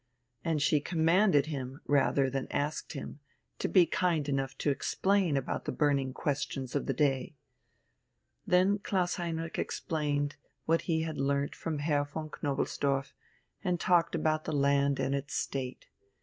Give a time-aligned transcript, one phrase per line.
[0.43, 3.19] And she commanded him rather than asked him
[3.59, 7.35] to be kind enough to explain about the burning questions of the day.
[8.47, 13.13] Then Klaus Heinrich explained what he had learnt from Herr von Knobelsdorff,
[13.63, 15.85] and talked about the land and its state.